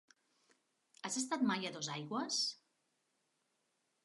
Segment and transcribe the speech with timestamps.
[1.09, 2.41] Has estat mai a Dosaigües?